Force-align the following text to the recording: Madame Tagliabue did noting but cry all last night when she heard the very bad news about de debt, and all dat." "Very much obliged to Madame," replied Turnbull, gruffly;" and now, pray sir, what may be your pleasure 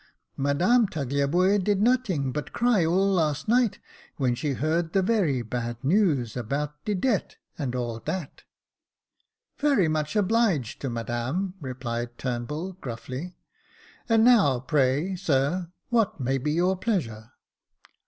Madame 0.37 0.87
Tagliabue 0.87 1.59
did 1.63 1.79
noting 1.79 2.31
but 2.31 2.51
cry 2.51 2.83
all 2.83 3.11
last 3.13 3.47
night 3.47 3.77
when 4.17 4.33
she 4.33 4.53
heard 4.53 4.93
the 4.93 5.03
very 5.03 5.43
bad 5.43 5.77
news 5.83 6.35
about 6.35 6.83
de 6.85 6.95
debt, 6.95 7.37
and 7.55 7.75
all 7.75 7.99
dat." 7.99 8.41
"Very 9.59 9.87
much 9.87 10.15
obliged 10.15 10.81
to 10.81 10.89
Madame," 10.89 11.53
replied 11.61 12.17
Turnbull, 12.17 12.73
gruffly;" 12.81 13.37
and 14.09 14.23
now, 14.23 14.59
pray 14.61 15.15
sir, 15.15 15.71
what 15.89 16.19
may 16.19 16.39
be 16.39 16.51
your 16.51 16.75
pleasure 16.75 17.33